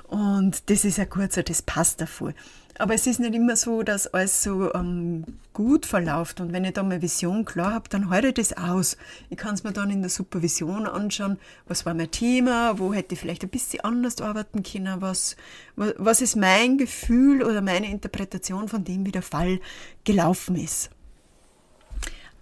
Und 0.08 0.70
das 0.70 0.84
ist 0.84 0.98
ja 0.98 1.04
kurz, 1.04 1.34
das 1.34 1.62
passt 1.62 2.00
davor. 2.00 2.32
Aber 2.78 2.94
es 2.94 3.06
ist 3.08 3.18
nicht 3.18 3.34
immer 3.34 3.56
so, 3.56 3.82
dass 3.82 4.06
alles 4.06 4.42
so 4.42 4.72
ähm, 4.72 5.24
gut 5.52 5.84
verläuft. 5.84 6.40
Und 6.40 6.52
wenn 6.52 6.64
ich 6.64 6.74
da 6.74 6.82
meine 6.82 7.02
Vision 7.02 7.44
klar 7.44 7.74
habe, 7.74 7.88
dann 7.88 8.08
halte 8.08 8.28
ich 8.28 8.34
das 8.34 8.56
aus. 8.56 8.96
Ich 9.30 9.36
kann 9.36 9.54
es 9.54 9.64
mir 9.64 9.72
dann 9.72 9.90
in 9.90 10.00
der 10.00 10.10
Supervision 10.10 10.86
anschauen, 10.86 11.38
was 11.66 11.84
war 11.84 11.94
mein 11.94 12.10
Thema, 12.10 12.78
wo 12.78 12.94
hätte 12.94 13.14
ich 13.14 13.20
vielleicht 13.20 13.42
ein 13.42 13.50
bisschen 13.50 13.80
anders 13.80 14.20
arbeiten 14.20 14.62
können, 14.62 15.00
was, 15.00 15.36
was 15.74 16.22
ist 16.22 16.36
mein 16.36 16.78
Gefühl 16.78 17.42
oder 17.42 17.62
meine 17.62 17.90
Interpretation 17.90 18.68
von 18.68 18.84
dem, 18.84 19.04
wie 19.04 19.12
der 19.12 19.22
Fall 19.22 19.60
gelaufen 20.04 20.54
ist. 20.54 20.90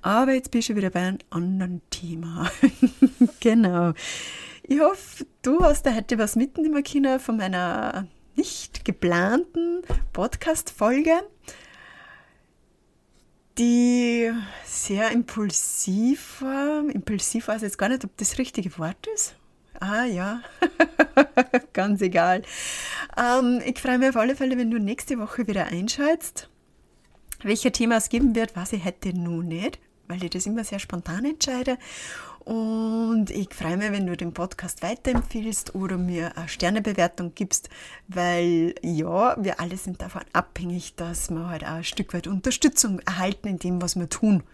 Aber 0.03 0.35
jetzt 0.35 0.51
bist 0.51 0.69
du 0.69 0.77
wieder 0.77 0.91
bei 0.91 1.01
einem 1.01 1.19
anderen 1.31 1.81
Thema. 1.91 2.51
genau. 3.41 3.93
Ich 4.69 4.81
hoffe, 4.81 5.25
du 5.43 5.63
hast 5.63 5.87
da 5.87 5.95
heute 5.95 6.19
was 6.19 6.35
mitnehmen 6.35 6.83
können 6.83 7.21
von 7.21 7.37
meiner 7.37 8.09
nicht 8.35 8.85
geplanten 8.85 9.83
Podcast-Folge, 10.13 11.23
die 13.59 14.33
sehr 14.65 15.13
impulsiv 15.13 16.43
war. 16.43 16.81
Impulsiv 16.93 17.47
weiß 17.47 17.59
ich 17.59 17.63
jetzt 17.63 17.79
gar 17.79 17.91
nicht, 17.91 18.05
ob 18.05 18.17
das 18.17 18.39
richtige 18.39 18.77
Wort 18.77 19.07
ist. 19.15 19.37
Ah 19.79 20.05
ja, 20.05 20.43
ganz 21.73 22.03
egal. 22.03 22.43
Ähm, 23.17 23.63
ich 23.65 23.79
freue 23.79 23.99
mich 23.99 24.09
auf 24.09 24.17
alle 24.17 24.35
Fälle, 24.35 24.59
wenn 24.59 24.73
du 24.73 24.81
nächste 24.81 25.21
Woche 25.21 25.47
wieder 25.47 25.67
einschaltest. 25.67 26.51
Welcher 27.45 27.71
Thema 27.71 27.99
es 27.99 28.09
geben 28.09 28.35
wird, 28.35 28.57
weiß 28.57 28.73
ich 28.73 28.85
heute 28.85 29.17
nur 29.17 29.45
nicht 29.45 29.79
weil 30.09 30.23
ich 30.23 30.31
das 30.31 30.47
immer 30.47 30.65
sehr 30.65 30.79
spontan 30.79 31.25
entscheide. 31.25 31.79
Und 32.47 33.31
ich 33.31 33.53
freue 33.53 33.77
mich, 33.77 33.91
wenn 33.91 34.07
du 34.07 34.17
den 34.17 34.33
Podcast 34.33 34.81
weiterempfiehlst 34.81 35.75
oder 35.75 35.99
mir 35.99 36.39
eine 36.39 36.49
Sternebewertung 36.49 37.35
gibst, 37.35 37.69
weil 38.07 38.77
ja, 38.83 39.37
wir 39.43 39.59
alle 39.59 39.77
sind 39.77 40.01
davon 40.01 40.23
abhängig, 40.33 40.95
dass 40.95 41.29
wir 41.31 41.49
halt 41.49 41.65
auch 41.65 41.79
ein 41.79 41.85
Stück 41.85 42.15
weit 42.15 42.29
Unterstützung 42.29 43.01
erhalten 43.01 43.49
in 43.49 43.59
dem, 43.59 43.83
was 43.83 43.97
wir 43.97 44.09
tun. 44.09 44.45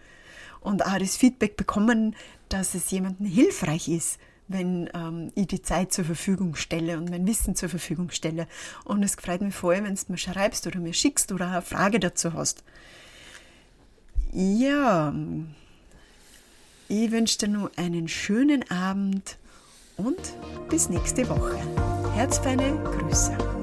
Und 0.59 0.83
auch 0.87 0.97
das 0.97 1.17
Feedback 1.17 1.55
bekommen, 1.55 2.15
dass 2.49 2.73
es 2.73 2.89
jemandem 2.89 3.27
hilfreich 3.27 3.87
ist, 3.87 4.17
wenn 4.47 4.89
ähm, 4.95 5.31
ich 5.35 5.45
die 5.45 5.61
Zeit 5.61 5.93
zur 5.93 6.05
Verfügung 6.05 6.55
stelle 6.55 6.97
und 6.97 7.11
mein 7.11 7.27
Wissen 7.27 7.55
zur 7.55 7.69
Verfügung 7.69 8.09
stelle. 8.09 8.47
Und 8.85 9.03
es 9.03 9.13
freut 9.13 9.41
mich 9.41 9.53
vor 9.53 9.71
allem, 9.71 9.83
wenn 9.83 9.93
du 9.93 10.01
mir 10.07 10.17
schreibst 10.17 10.65
oder 10.65 10.79
mir 10.79 10.93
schickst 10.93 11.31
oder 11.31 11.47
eine 11.47 11.61
Frage 11.61 11.99
dazu 11.99 12.33
hast. 12.33 12.63
Ja, 14.31 15.13
ich 16.93 17.11
wünsche 17.11 17.39
dir 17.39 17.47
nur 17.47 17.71
einen 17.75 18.07
schönen 18.07 18.69
Abend 18.69 19.37
und 19.97 20.19
bis 20.69 20.89
nächste 20.89 21.27
Woche. 21.27 21.57
Herzfeine 22.13 22.77
Grüße. 22.83 23.62